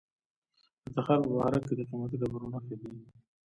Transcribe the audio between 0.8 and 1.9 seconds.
د تخار په بهارک کې د